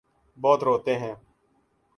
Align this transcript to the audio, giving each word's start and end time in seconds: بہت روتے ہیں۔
بہت 0.37 0.63
روتے 0.63 0.97
ہیں۔ 0.99 1.15